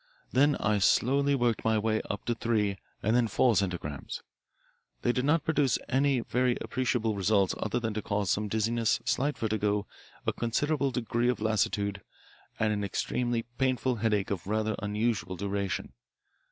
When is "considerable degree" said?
10.33-11.29